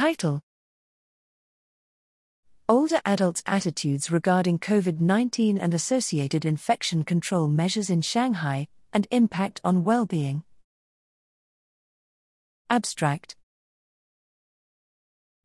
[0.00, 0.40] Title
[2.70, 9.60] Older adults' attitudes regarding COVID 19 and associated infection control measures in Shanghai and impact
[9.62, 10.42] on well being.
[12.70, 13.36] Abstract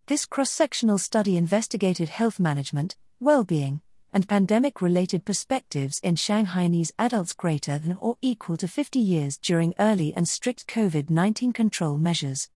[0.05, 3.81] This cross sectional study investigated health management, well being,
[4.13, 9.73] and pandemic related perspectives in Shanghainese adults greater than or equal to 50 years during
[9.77, 12.47] early and strict COVID 19 control measures.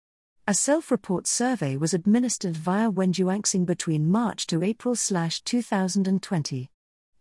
[0.49, 6.71] A self report survey was administered via Wenjuanxing between March to April 2020.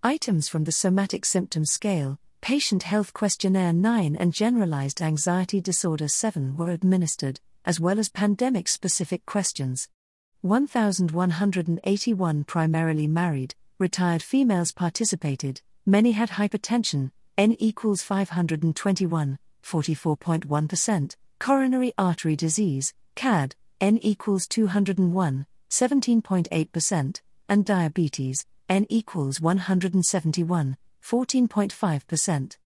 [0.01, 6.55] Items from the Somatic Symptom Scale, Patient Health Questionnaire 9, and Generalized Anxiety Disorder 7
[6.55, 9.89] were administered, as well as pandemic specific questions.
[10.39, 22.37] 1,181 primarily married, retired females participated, many had hypertension, N equals 521, 44.1%, coronary artery
[22.37, 32.57] disease, CAD, N equals 201, 17.8%, and diabetes, N equals 171, 14.5%.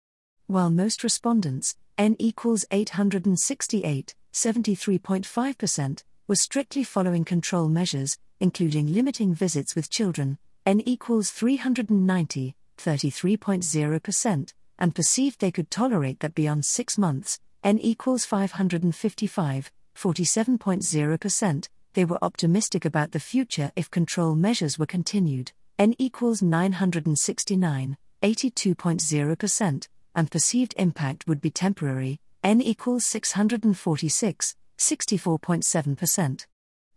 [0.48, 9.74] While most respondents, N equals 868, 73.5%, were strictly following control measures, including limiting visits
[9.74, 17.40] with children, N equals 390, 33.0%, and perceived they could tolerate that beyond six months,
[17.64, 25.52] N equals 555, 47.0%, they were optimistic about the future if control measures were continued,
[25.78, 36.46] N equals 969, 82.0%, and perceived impact would be temporary, N equals 646, 64.7%.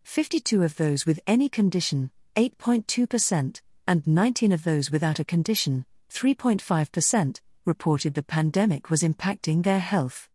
[0.03, 7.41] 52 of those with any condition, 8.2%, and 19 of those without a condition, 3.5%,
[7.65, 10.29] reported the pandemic was impacting their health.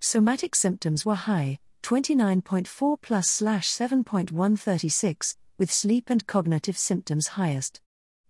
[0.00, 7.80] Somatic symptoms were high, 29.4 plus slash 7.136, with sleep and cognitive symptoms highest.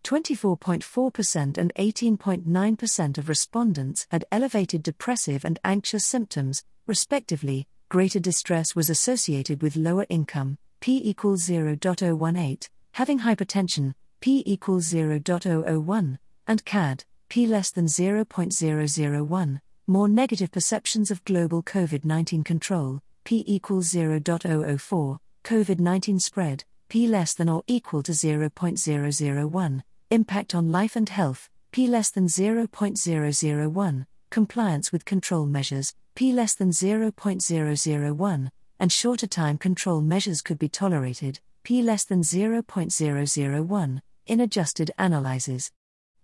[0.05, 7.67] 24.4% and 18.9% of respondents had elevated depressive and anxious symptoms, respectively.
[7.89, 16.19] Greater distress was associated with lower income, p equals 0.018, having hypertension, p equals 0.001,
[16.47, 23.45] and CAD, p less than 0.001, more negative perceptions of global COVID 19 control, p
[23.47, 30.97] equals 0.004, COVID 19 spread, p less than or equal to 0.001, impact on life
[30.97, 38.93] and health, p less than 0.001, compliance with control measures, p less than 0.001, and
[38.93, 45.71] shorter time control measures could be tolerated, p less than 0.001, in adjusted analyses.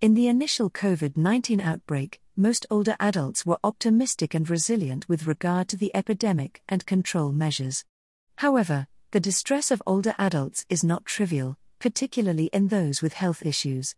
[0.00, 5.66] In the initial COVID 19 outbreak, most older adults were optimistic and resilient with regard
[5.68, 7.84] to the epidemic and control measures.
[8.36, 13.96] However, the distress of older adults is not trivial, particularly in those with health issues.